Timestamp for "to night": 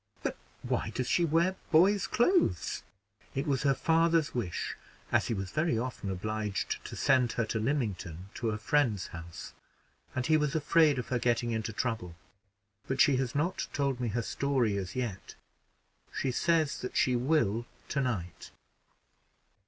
17.89-18.49